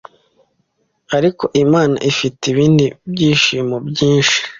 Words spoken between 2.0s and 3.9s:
ifite ibindi byishimo